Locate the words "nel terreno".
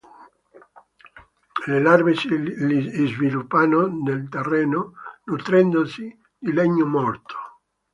3.85-4.93